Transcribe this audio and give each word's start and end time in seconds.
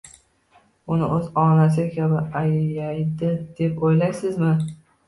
uni 0.95 1.09
o‘z 1.17 1.27
onasi 1.43 1.85
kabi 1.99 2.25
ayaydi, 2.43 3.33
deb 3.63 3.89
o‘ylaysizmi? 3.91 4.55